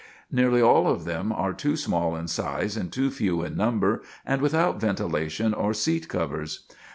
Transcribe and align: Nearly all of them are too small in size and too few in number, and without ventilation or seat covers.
Nearly 0.31 0.63
all 0.63 0.87
of 0.87 1.05
them 1.05 1.31
are 1.31 1.53
too 1.53 1.75
small 1.77 2.15
in 2.15 2.27
size 2.27 2.75
and 2.75 2.91
too 2.91 3.11
few 3.11 3.43
in 3.43 3.55
number, 3.55 4.01
and 4.25 4.41
without 4.41 4.81
ventilation 4.81 5.53
or 5.53 5.75
seat 5.75 6.07
covers. 6.07 6.63